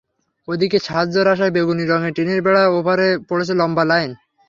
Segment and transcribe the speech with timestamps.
[0.47, 4.11] ওদিকে সাহায্যের আশায় বেগুনি রঙের টিনের বেড়ার ওপারে পড়েছে লম্বা লাইন।